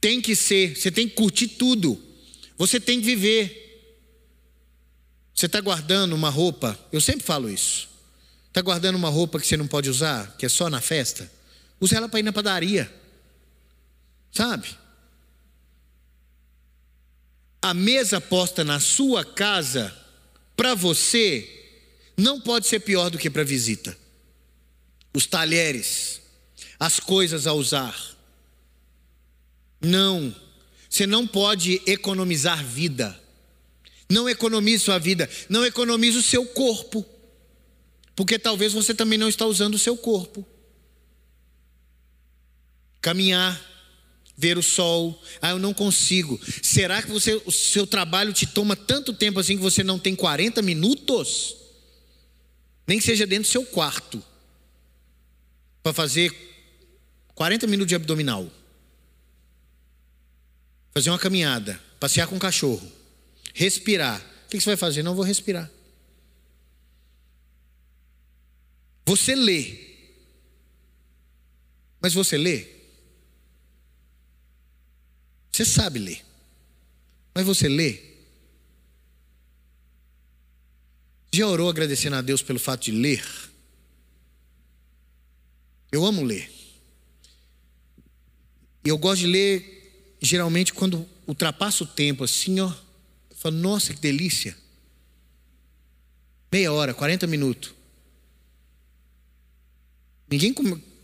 [0.00, 2.02] Tem que ser, você tem que curtir tudo.
[2.56, 3.60] Você tem que viver.
[5.34, 7.88] Você está guardando uma roupa, eu sempre falo isso.
[8.48, 11.30] Está guardando uma roupa que você não pode usar, que é só na festa?
[11.80, 12.92] Use ela para ir na padaria.
[14.32, 14.68] Sabe?
[17.62, 19.94] A mesa posta na sua casa
[20.56, 21.48] para você
[22.16, 23.96] não pode ser pior do que para visita.
[25.12, 26.20] Os talheres,
[26.78, 27.98] as coisas a usar.
[29.80, 30.34] Não,
[30.88, 33.18] você não pode economizar vida.
[34.10, 37.06] Não economize sua vida, não economize o seu corpo.
[38.16, 40.44] Porque talvez você também não está usando o seu corpo.
[43.00, 43.58] Caminhar,
[44.40, 45.22] ver o sol.
[45.42, 46.40] Ah, eu não consigo.
[46.62, 50.16] Será que você, o seu trabalho te toma tanto tempo assim que você não tem
[50.16, 51.54] 40 minutos?
[52.86, 54.24] Nem que seja dentro do seu quarto.
[55.82, 56.34] Para fazer
[57.34, 58.50] 40 minutos de abdominal.
[60.94, 61.78] Fazer uma caminhada.
[62.00, 62.90] Passear com o cachorro.
[63.52, 64.24] Respirar.
[64.46, 65.02] O que você vai fazer?
[65.02, 65.70] Não vou respirar.
[69.04, 69.90] Você lê.
[72.00, 72.79] Mas você lê?
[75.60, 76.24] Você sabe ler.
[77.34, 78.00] Mas você lê?
[81.30, 83.22] Já orou agradecendo a Deus pelo fato de ler?
[85.92, 86.50] Eu amo ler.
[88.82, 92.72] E eu gosto de ler, geralmente, quando ultrapassa o tempo, assim, ó.
[93.28, 94.56] Eu falo, nossa, que delícia.
[96.50, 97.74] Meia hora, 40 minutos.
[100.26, 100.54] Ninguém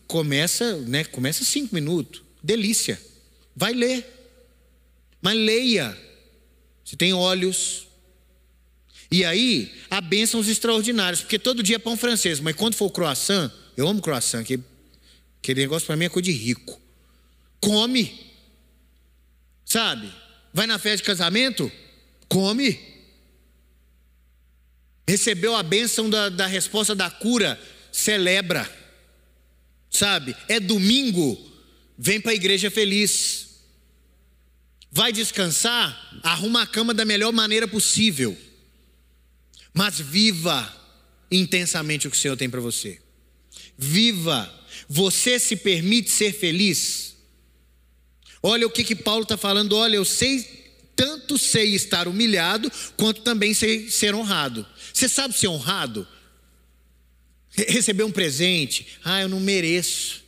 [0.08, 1.04] começa, né?
[1.04, 2.22] Começa cinco minutos.
[2.42, 2.98] Delícia.
[3.54, 4.15] Vai ler.
[5.20, 5.96] Mas leia.
[6.84, 7.86] Se tem olhos.
[9.10, 13.50] E aí, há bênçãos extraordinárias, porque todo dia é pão francês, mas quando for croissant,
[13.76, 14.58] eu amo croissant, que
[15.38, 16.80] aquele negócio para mim é coisa de rico.
[17.60, 18.26] Come.
[19.64, 20.12] Sabe?
[20.52, 21.70] Vai na festa de casamento?
[22.28, 22.78] Come.
[25.08, 27.60] Recebeu a bênção da, da resposta da cura?
[27.92, 28.68] Celebra.
[29.88, 30.36] Sabe?
[30.48, 31.38] É domingo?
[31.96, 33.55] Vem para a igreja feliz.
[34.90, 36.20] Vai descansar?
[36.22, 38.36] Arruma a cama da melhor maneira possível.
[39.72, 40.74] Mas viva
[41.30, 43.00] intensamente o que o Senhor tem para você.
[43.76, 44.52] Viva.
[44.88, 47.16] Você se permite ser feliz?
[48.42, 49.74] Olha o que, que Paulo está falando.
[49.74, 50.42] Olha, eu sei,
[50.94, 54.66] tanto sei estar humilhado, quanto também sei ser honrado.
[54.92, 56.06] Você sabe ser honrado?
[57.50, 58.98] Receber um presente.
[59.04, 60.24] Ah, eu não mereço.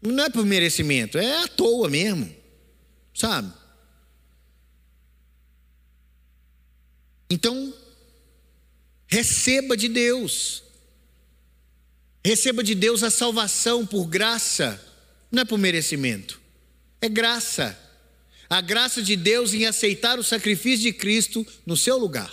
[0.00, 2.41] Não é por merecimento, é à toa mesmo.
[3.14, 3.52] Sabe?
[7.28, 7.72] Então,
[9.06, 10.62] receba de Deus.
[12.24, 14.80] Receba de Deus a salvação por graça,
[15.30, 16.40] não é por merecimento,
[17.00, 17.78] é graça.
[18.48, 22.30] A graça de Deus em aceitar o sacrifício de Cristo no seu lugar.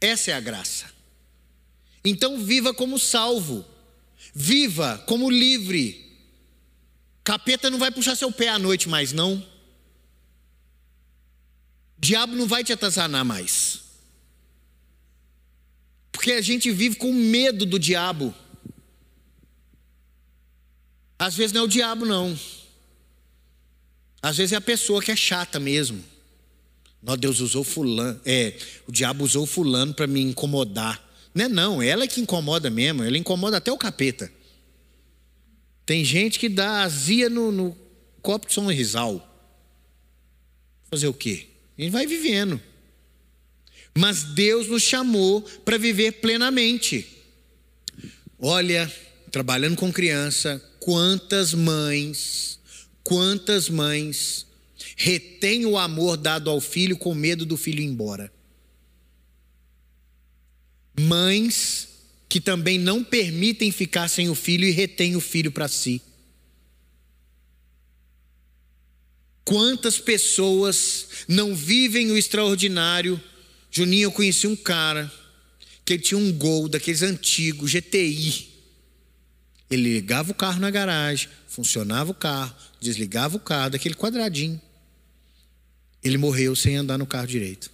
[0.00, 0.88] Essa é a graça.
[2.04, 3.64] Então viva como salvo,
[4.32, 6.09] viva como livre.
[7.30, 9.40] Capeta não vai puxar seu pé à noite mais, não.
[11.96, 13.82] Diabo não vai te atazanar mais.
[16.10, 18.34] Porque a gente vive com medo do diabo.
[21.20, 22.36] Às vezes não é o diabo, não.
[24.20, 26.04] Às vezes é a pessoa que é chata mesmo.
[27.00, 31.00] Não, Deus usou fulano, é, o diabo usou fulano para me incomodar.
[31.32, 34.39] Não é não, ela é que incomoda mesmo, ela incomoda até o capeta.
[35.90, 37.76] Tem gente que dá azia no, no
[38.22, 39.28] copo de São Rizal.
[40.88, 41.48] Fazer o quê?
[41.76, 42.60] A gente vai vivendo.
[43.98, 47.08] Mas Deus nos chamou para viver plenamente.
[48.38, 48.88] Olha,
[49.32, 52.60] trabalhando com criança, quantas mães,
[53.02, 54.46] quantas mães
[54.94, 58.32] retêm o amor dado ao filho com medo do filho ir embora.
[61.00, 61.89] Mães
[62.30, 66.00] que também não permitem ficar sem o filho e retêm o filho para si.
[69.44, 73.20] Quantas pessoas não vivem o extraordinário
[73.70, 75.10] Juninho, eu conheci um cara
[75.84, 78.48] que ele tinha um gol daqueles antigos, GTI.
[79.70, 84.60] Ele ligava o carro na garagem, funcionava o carro, desligava o carro, daquele quadradinho.
[86.02, 87.70] Ele morreu sem andar no carro direito.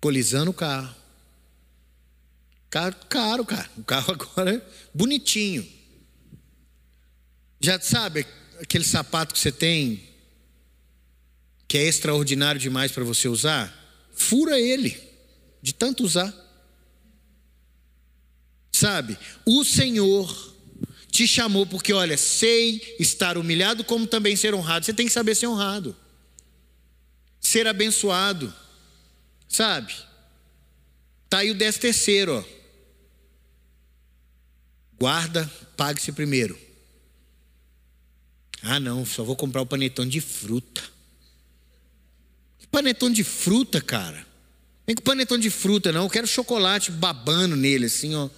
[0.00, 0.94] Colizando o carro.
[2.70, 3.70] Caro, caro, cara.
[3.76, 4.62] O carro agora é
[4.94, 5.66] bonitinho.
[7.60, 8.26] Já sabe
[8.60, 10.08] aquele sapato que você tem
[11.68, 13.70] que é extraordinário demais para você usar,
[14.14, 14.98] fura ele,
[15.60, 16.32] de tanto usar.
[18.72, 20.54] Sabe, o Senhor
[21.10, 24.86] te chamou porque, olha, sei estar humilhado como também ser honrado.
[24.86, 25.94] Você tem que saber ser honrado,
[27.38, 28.54] ser abençoado,
[29.48, 29.94] sabe?
[31.28, 32.58] Tá aí o décimo terceiro, ó.
[34.98, 36.58] Guarda, pague-se primeiro.
[38.62, 40.82] Ah, não, só vou comprar o panetone de fruta.
[42.70, 44.26] Panetone de fruta, cara.
[44.86, 46.04] Vem com panetone de fruta, não.
[46.04, 48.28] Eu quero chocolate babando nele, assim, ó.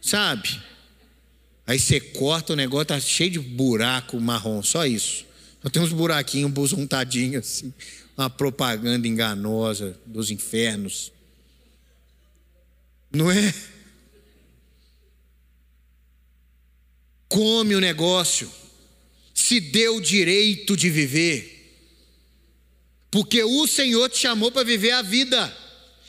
[0.00, 0.62] Sabe?
[1.66, 5.25] Aí você corta o negócio, tá cheio de buraco marrom, só isso.
[5.66, 7.74] Só tem uns buraquinhos untadinhos, assim.
[8.16, 11.10] Uma propaganda enganosa dos infernos.
[13.12, 13.52] Não é?
[17.28, 18.48] Come o negócio.
[19.34, 21.82] Se deu o direito de viver.
[23.10, 25.52] Porque o Senhor te chamou para viver a vida,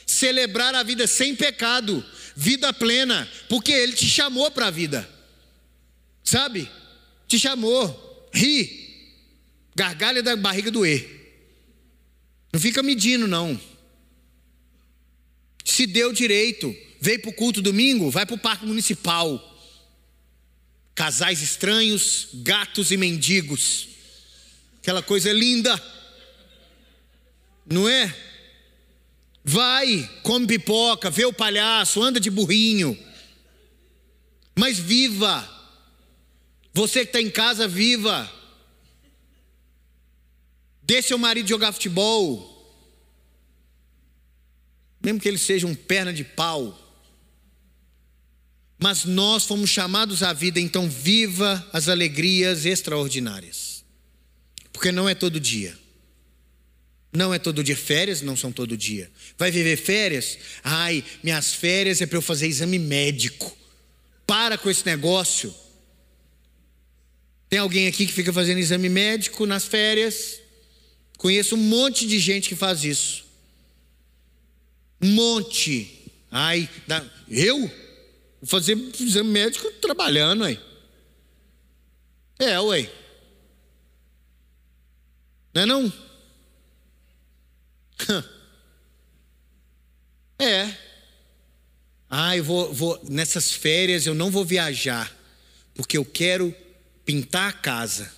[0.06, 5.10] celebrar a vida sem pecado, vida plena, porque Ele te chamou para a vida,
[6.24, 6.70] sabe?
[7.28, 8.87] Te chamou, ri,
[9.78, 11.08] gargalha da barriga doer,
[12.52, 13.60] não fica medindo, não.
[15.63, 19.44] Se deu direito, veio para o culto domingo, vai para o parque municipal.
[20.96, 23.88] Casais estranhos, gatos e mendigos,
[24.82, 25.80] aquela coisa linda
[27.70, 28.16] não é?
[29.44, 32.98] Vai, come pipoca, vê o palhaço, anda de burrinho,
[34.56, 35.48] mas viva.
[36.74, 38.32] Você que está em casa, viva.
[40.88, 42.56] Deixe seu marido jogar futebol,
[45.04, 46.82] mesmo que ele seja um perna de pau.
[48.80, 53.84] Mas nós fomos chamados à vida, então viva as alegrias extraordinárias,
[54.71, 55.78] porque não é todo dia.
[57.12, 57.76] Não é todo dia.
[57.76, 59.12] Férias não são todo dia.
[59.38, 60.38] Vai viver férias?
[60.63, 63.58] Ai, minhas férias é para eu fazer exame médico.
[64.25, 65.54] Para com esse negócio.
[67.50, 70.46] Tem alguém aqui que fica fazendo exame médico nas férias?
[71.18, 73.26] Conheço um monte de gente que faz isso.
[75.02, 76.12] Um monte.
[76.32, 76.70] Ai,
[77.28, 77.60] eu?
[77.60, 80.60] Vou fazer exame médico trabalhando aí.
[82.40, 82.90] É, ué.
[85.54, 85.94] Não é não?
[90.38, 90.78] é.
[92.10, 95.12] Ah, eu vou, vou, nessas férias eu não vou viajar,
[95.74, 96.56] porque eu quero
[97.04, 98.17] pintar a casa.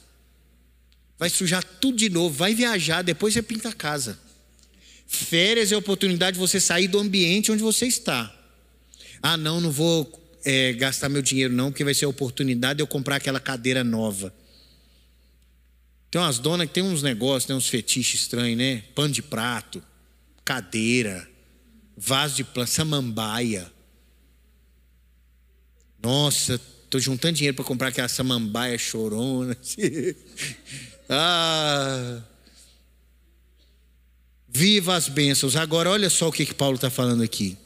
[1.20, 4.18] Vai sujar tudo de novo, vai viajar, depois você pinta a casa.
[5.06, 8.34] Férias é a oportunidade de você sair do ambiente onde você está.
[9.22, 10.10] Ah, não, não vou
[10.46, 13.84] é, gastar meu dinheiro, não, porque vai ser a oportunidade de eu comprar aquela cadeira
[13.84, 14.34] nova.
[16.10, 18.84] Tem umas donas que tem uns negócios, tem uns fetiches estranhos, né?
[18.96, 19.84] Pano de prato,
[20.46, 21.30] cadeira,
[21.98, 23.70] vaso de planta, samambaia.
[26.02, 29.58] Nossa, estou juntando dinheiro para comprar aquela samambaia chorona.
[31.10, 32.22] ah.
[34.48, 35.56] Viva as bênçãos.
[35.56, 37.58] Agora, olha só o que, que Paulo está falando aqui.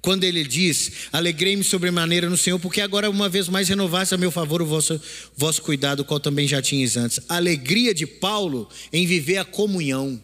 [0.00, 4.30] Quando ele diz: Alegrei-me sobremaneira no Senhor, porque agora uma vez mais renovasse a meu
[4.30, 5.00] favor o vosso,
[5.36, 7.20] vosso cuidado, qual também já tinhas antes.
[7.28, 10.22] A alegria de Paulo em viver a comunhão.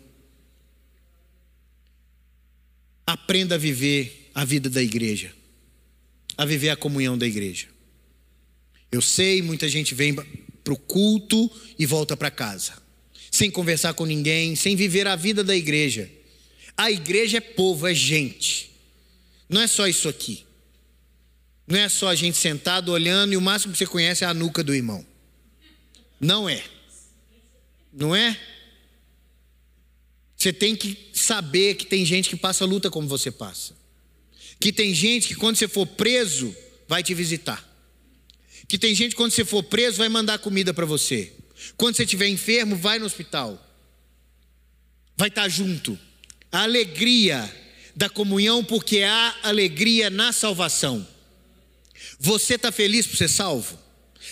[3.06, 5.32] Aprenda a viver a vida da igreja,
[6.36, 7.66] a viver a comunhão da igreja.
[8.92, 10.14] Eu sei, muita gente vem
[10.68, 12.74] para o culto e volta para casa,
[13.30, 16.10] sem conversar com ninguém, sem viver a vida da igreja.
[16.76, 18.70] A igreja é povo, é gente.
[19.48, 20.44] Não é só isso aqui.
[21.66, 24.34] Não é só a gente sentado olhando e o máximo que você conhece é a
[24.34, 25.06] nuca do irmão.
[26.20, 26.62] Não é.
[27.90, 28.38] Não é?
[30.36, 33.74] Você tem que saber que tem gente que passa luta como você passa.
[34.60, 36.54] Que tem gente que quando você for preso
[36.86, 37.66] vai te visitar.
[38.68, 41.32] Que tem gente quando você for preso vai mandar comida para você.
[41.76, 43.64] Quando você estiver enfermo, vai no hospital.
[45.16, 45.98] Vai estar junto.
[46.52, 47.52] A alegria
[47.96, 51.06] da comunhão, porque há alegria na salvação.
[52.20, 53.78] Você está feliz por ser salvo?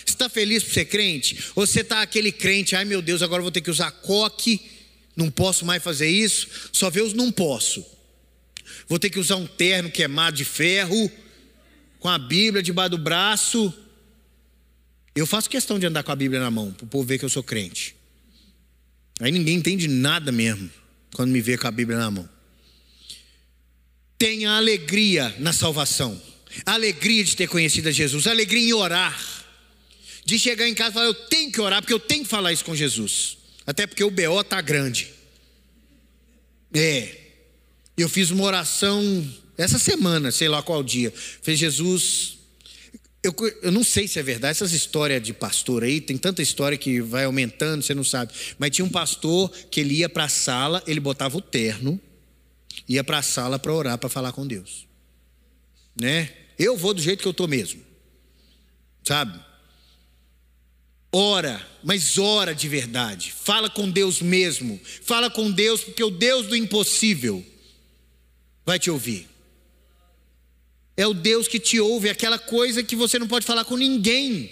[0.05, 1.37] Está feliz por ser crente?
[1.55, 4.61] Ou você está aquele crente, ai meu Deus, agora vou ter que usar coque,
[5.15, 7.85] não posso mais fazer isso, só vê os não posso.
[8.87, 11.11] Vou ter que usar um terno queimado de ferro,
[11.99, 13.73] com a Bíblia debaixo do braço.
[15.17, 17.25] Eu faço questão de andar com a Bíblia na mão, para o povo ver que
[17.25, 17.95] eu sou crente.
[19.19, 20.69] Aí ninguém entende nada mesmo,
[21.15, 22.29] quando me vê com a Bíblia na mão.
[24.15, 26.21] Tenha alegria na salvação,
[26.63, 29.19] alegria de ter conhecido a Jesus, alegria em orar,
[30.23, 32.53] de chegar em casa e falar: Eu tenho que orar, porque eu tenho que falar
[32.53, 35.11] isso com Jesus, até porque o BO está grande.
[36.71, 37.17] É,
[37.97, 41.11] eu fiz uma oração essa semana, sei lá qual dia.
[41.41, 42.36] Fez Jesus.
[43.27, 46.77] Eu, eu não sei se é verdade, essas histórias de pastor aí, tem tanta história
[46.77, 48.31] que vai aumentando, você não sabe.
[48.57, 51.99] Mas tinha um pastor que ele ia para a sala, ele botava o terno,
[52.87, 54.87] ia para a sala para orar, para falar com Deus.
[55.99, 56.31] Né?
[56.57, 57.81] Eu vou do jeito que eu estou mesmo.
[59.03, 59.37] Sabe?
[61.11, 63.33] Ora, mas ora de verdade.
[63.33, 64.79] Fala com Deus mesmo.
[65.03, 67.45] Fala com Deus, porque o Deus do impossível
[68.65, 69.27] vai te ouvir.
[70.97, 74.51] É o Deus que te ouve, aquela coisa que você não pode falar com ninguém.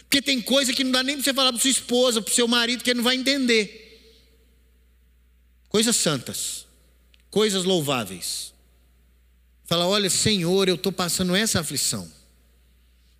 [0.00, 2.48] Porque tem coisa que não dá nem para você falar para sua esposa, para seu
[2.48, 3.86] marido, que ele não vai entender.
[5.68, 6.68] Coisas santas
[7.30, 8.52] coisas louváveis.
[9.64, 12.10] Fala, olha, Senhor, eu estou passando essa aflição.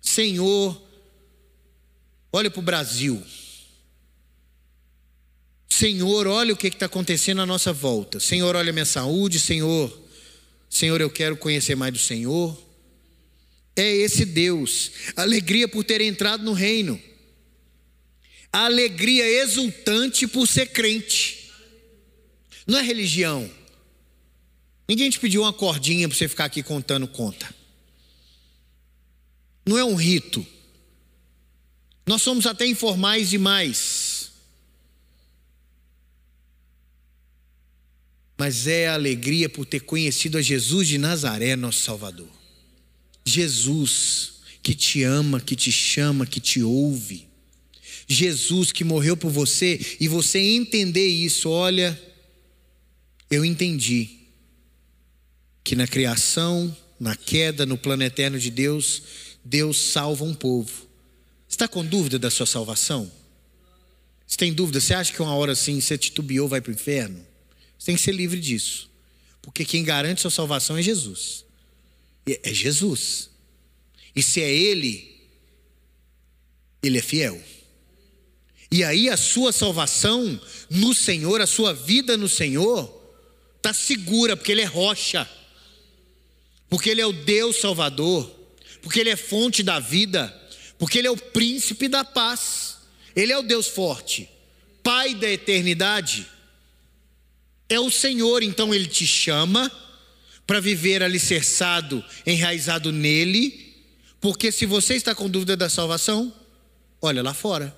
[0.01, 0.81] Senhor,
[2.31, 3.21] olha para o Brasil.
[5.69, 8.19] Senhor, olha o que está acontecendo à nossa volta.
[8.19, 9.39] Senhor, olha a minha saúde.
[9.39, 9.95] Senhor,
[10.69, 12.57] Senhor, eu quero conhecer mais do Senhor.
[13.75, 14.91] É esse Deus.
[15.15, 17.01] Alegria por ter entrado no reino.
[18.51, 21.51] alegria exultante por ser crente.
[22.65, 23.49] Não é religião.
[24.87, 27.53] Ninguém te pediu uma cordinha para você ficar aqui contando conta.
[29.65, 30.45] Não é um rito.
[32.07, 34.08] Nós somos até informais demais.
[38.39, 42.29] Mas é a alegria por ter conhecido a Jesus de Nazaré, nosso Salvador.
[43.25, 47.27] Jesus que te ama, que te chama, que te ouve.
[48.07, 52.01] Jesus que morreu por você e você entender isso, olha,
[53.29, 54.09] eu entendi
[55.61, 59.01] que na criação, na queda, no plano eterno de Deus,
[59.43, 60.87] Deus salva um povo.
[61.49, 63.11] Está com dúvida da sua salvação?
[64.25, 64.79] Você tem dúvida?
[64.79, 67.27] Você acha que uma hora assim você titubeou, vai para o inferno?
[67.79, 68.91] Você tem que ser livre disso.
[69.41, 71.45] Porque quem garante sua salvação é Jesus.
[72.27, 73.31] É Jesus.
[74.15, 75.17] E se é Ele,
[76.83, 77.41] Ele é fiel.
[78.69, 82.95] E aí a sua salvação no Senhor, a sua vida no Senhor,
[83.57, 85.27] está segura, porque Ele é rocha
[86.69, 88.29] porque Ele é o Deus Salvador,
[88.81, 90.33] porque Ele é fonte da vida,
[90.77, 92.77] porque Ele é o príncipe da paz,
[93.15, 94.29] Ele é o Deus forte,
[94.83, 96.25] Pai da eternidade.
[97.69, 99.71] É o Senhor, então Ele te chama
[100.45, 103.75] para viver alicerçado, enraizado nele,
[104.19, 106.33] porque se você está com dúvida da salvação,
[106.99, 107.75] olha lá fora,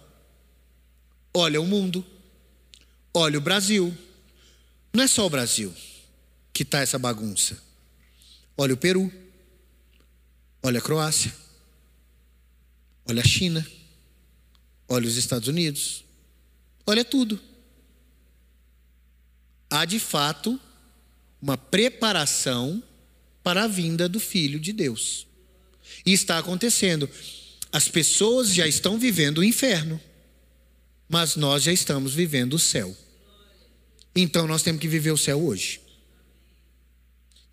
[1.33, 2.05] olha o mundo,
[3.13, 3.95] olha o Brasil.
[4.93, 5.73] Não é só o Brasil
[6.53, 7.61] que está essa bagunça.
[8.57, 9.11] Olha o Peru.
[10.63, 11.33] Olha a Croácia.
[13.07, 13.65] Olha a China.
[14.87, 16.03] Olha os Estados Unidos.
[16.85, 17.39] Olha tudo.
[19.71, 20.59] Há de fato
[21.41, 22.83] uma preparação
[23.41, 25.25] para a vinda do Filho de Deus.
[26.05, 27.09] E está acontecendo.
[27.71, 29.99] As pessoas já estão vivendo o inferno,
[31.07, 32.95] mas nós já estamos vivendo o céu.
[34.13, 35.79] Então nós temos que viver o céu hoje.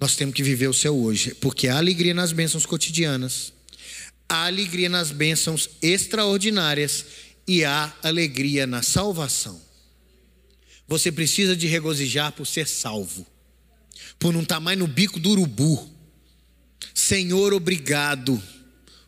[0.00, 3.52] Nós temos que viver o céu hoje, porque há alegria nas bênçãos cotidianas,
[4.28, 7.04] há alegria nas bênçãos extraordinárias
[7.46, 9.67] e há alegria na salvação.
[10.88, 13.26] Você precisa de regozijar por ser salvo,
[14.18, 15.88] por não estar mais no bico do urubu.
[16.94, 18.42] Senhor, obrigado.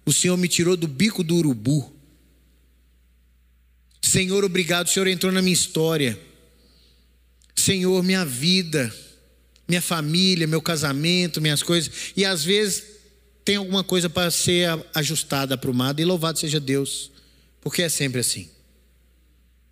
[0.04, 1.90] O Senhor me tirou do bico do urubu.
[4.02, 4.86] Senhor, obrigado.
[4.86, 6.20] O Senhor entrou na minha história.
[7.56, 8.94] Senhor, minha vida,
[9.66, 12.12] minha família, meu casamento, minhas coisas.
[12.16, 12.84] E às vezes
[13.44, 16.02] tem alguma coisa para ser ajustada, aprumada.
[16.02, 17.10] E louvado seja Deus,
[17.60, 18.50] porque é sempre assim.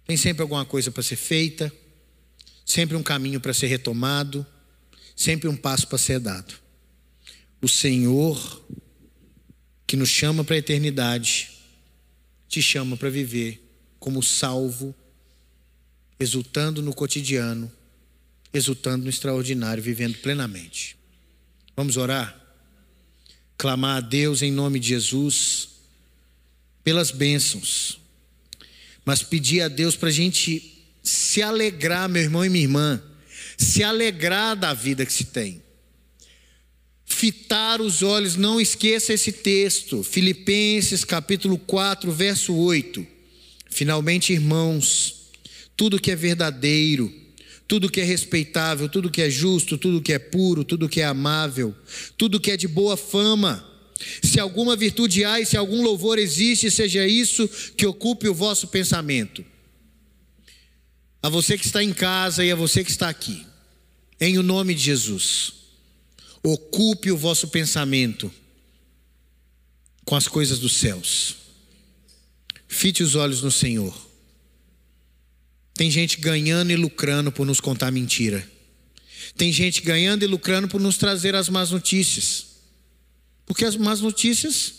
[0.06, 1.72] Tem sempre alguma coisa para ser feita,
[2.68, 4.46] sempre um caminho para ser retomado,
[5.16, 6.54] sempre um passo para ser dado.
[7.62, 8.62] O Senhor,
[9.86, 11.48] que nos chama para a eternidade,
[12.46, 13.66] te chama para viver
[13.98, 14.94] como salvo,
[16.20, 17.72] exultando no cotidiano,
[18.52, 20.94] exultando no extraordinário, vivendo plenamente.
[21.74, 22.38] Vamos orar?
[23.56, 25.70] Clamar a Deus em nome de Jesus
[26.84, 27.98] pelas bênçãos,
[29.06, 33.02] mas pedir a Deus para a gente se alegrar, meu irmão e minha irmã,
[33.56, 35.62] se alegrar da vida que se tem.
[37.04, 43.06] Fitar os olhos, não esqueça esse texto, Filipenses capítulo 4, verso 8.
[43.70, 45.30] Finalmente, irmãos,
[45.76, 47.12] tudo que é verdadeiro,
[47.66, 51.04] tudo que é respeitável, tudo que é justo, tudo que é puro, tudo que é
[51.04, 51.74] amável,
[52.16, 53.64] tudo que é de boa fama.
[54.22, 58.68] Se alguma virtude há e se algum louvor existe, seja isso que ocupe o vosso
[58.68, 59.44] pensamento.
[61.22, 63.46] A você que está em casa e a você que está aqui,
[64.20, 65.52] em o nome de Jesus,
[66.42, 68.32] ocupe o vosso pensamento
[70.04, 71.36] com as coisas dos céus.
[72.66, 73.96] Fite os olhos no Senhor.
[75.74, 78.48] Tem gente ganhando e lucrando por nos contar mentira.
[79.36, 82.46] Tem gente ganhando e lucrando por nos trazer as más notícias.
[83.46, 84.74] Porque as más notícias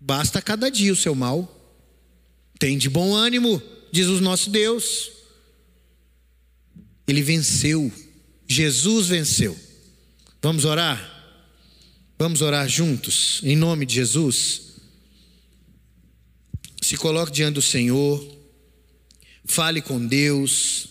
[0.00, 1.52] basta cada dia o seu mal.
[2.58, 3.62] Tem de bom ânimo,
[3.92, 5.10] diz o nosso Deus.
[7.06, 7.92] Ele venceu.
[8.48, 9.58] Jesus venceu.
[10.42, 11.14] Vamos orar?
[12.18, 14.62] Vamos orar juntos, em nome de Jesus.
[16.80, 18.24] Se coloque diante do Senhor.
[19.44, 20.88] Fale com Deus.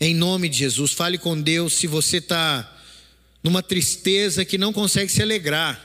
[0.00, 2.68] Em nome de Jesus, fale com Deus se você está
[3.42, 5.80] numa tristeza que não consegue se alegrar.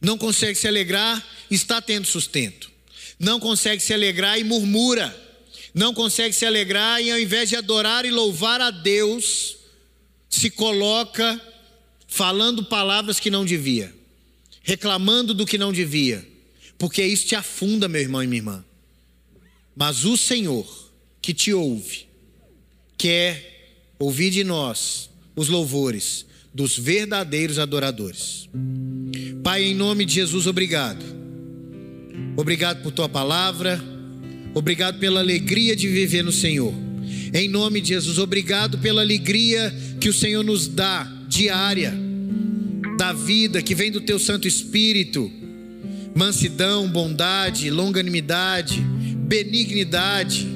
[0.00, 2.70] Não consegue se alegrar, está tendo sustento.
[3.18, 5.14] Não consegue se alegrar e murmura.
[5.74, 9.56] Não consegue se alegrar e ao invés de adorar e louvar a Deus,
[10.30, 11.40] se coloca
[12.06, 13.92] falando palavras que não devia,
[14.62, 16.24] reclamando do que não devia,
[16.78, 18.64] porque isso te afunda, meu irmão e minha irmã.
[19.74, 22.06] Mas o Senhor que te ouve,
[22.96, 28.48] quer ouvir de nós os louvores dos verdadeiros adoradores.
[29.42, 31.04] Pai, em nome de Jesus, obrigado.
[32.36, 33.82] Obrigado por tua palavra.
[34.54, 36.72] Obrigado pela alegria de viver no Senhor.
[37.32, 41.92] Em nome de Jesus, obrigado pela alegria que o Senhor nos dá diária,
[42.96, 45.30] da vida que vem do teu Santo Espírito.
[46.14, 50.46] Mansidão, bondade, longanimidade, benignidade,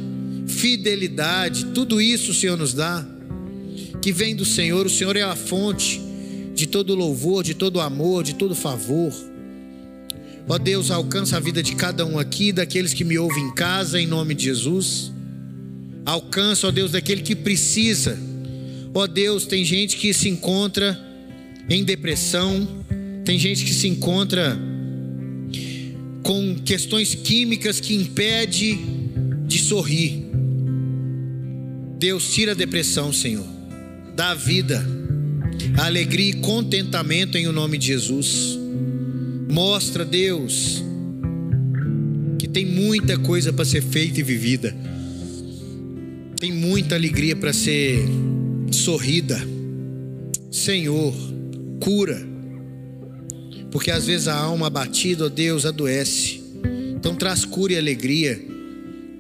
[0.47, 3.05] fidelidade, tudo isso o Senhor nos dá,
[4.01, 6.01] que vem do Senhor, o Senhor é a fonte
[6.55, 9.13] de todo louvor, de todo amor, de todo favor.
[10.49, 14.01] Ó Deus, alcança a vida de cada um aqui, daqueles que me ouvem em casa,
[14.01, 15.13] em nome de Jesus.
[16.07, 18.19] Alcança, ó Deus, daquele que precisa.
[18.95, 20.99] Ó Deus, tem gente que se encontra
[21.69, 22.67] em depressão,
[23.27, 24.59] tem gente que se encontra
[26.23, 28.79] com questões químicas que impede
[29.47, 30.25] de sorrir.
[31.99, 33.47] Deus tira a depressão, Senhor.
[34.17, 34.83] Dá vida,
[35.77, 38.59] alegria e contentamento em o nome de Jesus.
[39.51, 40.85] Mostra, Deus,
[42.39, 44.75] que tem muita coisa para ser feita e vivida.
[46.39, 48.05] Tem muita alegria para ser
[48.71, 49.41] sorrida.
[50.51, 51.15] Senhor,
[51.81, 52.29] cura
[53.71, 56.41] porque às vezes a alma abatida, ó Deus, adoece.
[56.97, 58.41] Então traz cura e alegria,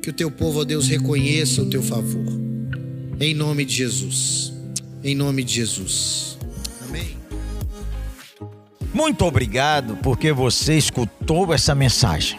[0.03, 2.26] que o teu povo, ó Deus, reconheça o teu favor.
[3.20, 4.53] Em nome de Jesus.
[5.03, 6.39] Em nome de Jesus.
[6.89, 7.18] Amém.
[8.93, 12.39] Muito obrigado porque você escutou essa mensagem.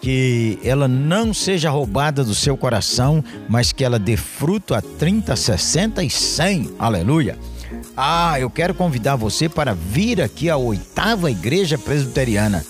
[0.00, 5.36] Que ela não seja roubada do seu coração, mas que ela dê fruto a 30,
[5.36, 6.70] 60 e 100.
[6.78, 7.38] Aleluia.
[7.96, 12.64] Ah, eu quero convidar você para vir aqui à oitava igreja presbiteriana.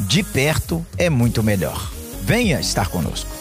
[0.00, 1.90] De perto é muito melhor.
[2.22, 3.39] Venha estar conosco.